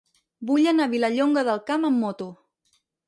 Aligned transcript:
Vull 0.51 0.69
anar 0.71 0.87
a 0.89 0.91
Vilallonga 0.93 1.43
del 1.49 1.61
Camp 1.69 1.85
amb 1.91 2.03
moto. 2.07 2.29